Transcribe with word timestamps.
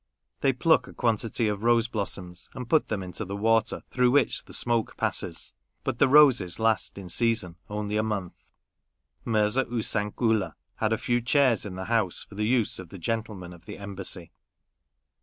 They 0.39 0.51
pluck 0.51 0.87
a 0.87 0.95
quantity 0.95 1.47
of 1.47 1.61
rose 1.61 1.87
blossoms 1.87 2.49
and 2.55 2.67
put 2.67 2.87
them 2.87 3.03
into 3.03 3.23
the 3.23 3.35
water 3.35 3.83
through 3.91 4.09
which 4.09 4.45
the 4.45 4.51
smoke 4.51 4.97
passes; 4.97 5.53
but 5.83 5.99
the 5.99 6.07
roses 6.07 6.57
last 6.57 6.97
in 6.97 7.07
season 7.07 7.57
only 7.69 7.97
a 7.97 8.01
month. 8.01 8.51
Mirza 9.25 9.63
Oosan 9.65 10.13
Koola 10.13 10.55
had 10.77 10.91
a 10.91 10.97
few 10.97 11.21
chairs 11.21 11.67
in 11.67 11.75
the 11.75 11.85
house 11.85 12.23
for 12.23 12.33
the 12.33 12.47
use 12.47 12.79
of 12.79 12.89
the 12.89 12.97
gentlemen 12.97 13.53
of 13.53 13.65
the 13.67 13.77
Embassy. 13.77 14.31